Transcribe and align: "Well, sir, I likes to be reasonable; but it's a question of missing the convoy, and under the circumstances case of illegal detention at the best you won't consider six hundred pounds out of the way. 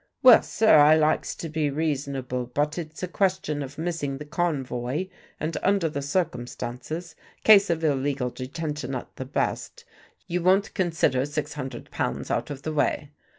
"Well, 0.23 0.41
sir, 0.41 0.77
I 0.79 0.95
likes 0.95 1.35
to 1.35 1.47
be 1.47 1.69
reasonable; 1.69 2.47
but 2.55 2.79
it's 2.79 3.03
a 3.03 3.07
question 3.07 3.61
of 3.61 3.77
missing 3.77 4.17
the 4.17 4.25
convoy, 4.25 5.09
and 5.39 5.55
under 5.61 5.87
the 5.87 6.01
circumstances 6.01 7.15
case 7.43 7.69
of 7.69 7.83
illegal 7.83 8.31
detention 8.31 8.95
at 8.95 9.15
the 9.17 9.25
best 9.25 9.85
you 10.25 10.41
won't 10.41 10.73
consider 10.73 11.23
six 11.27 11.53
hundred 11.53 11.91
pounds 11.91 12.31
out 12.31 12.49
of 12.49 12.63
the 12.63 12.73
way. 12.73 13.11